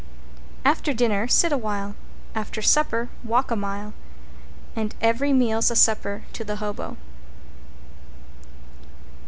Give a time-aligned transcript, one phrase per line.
[0.65, 1.93] After dinner sit a while,
[2.33, 3.93] after supper walk a mile
[4.75, 6.97] And every meal's a supper to the Hobo.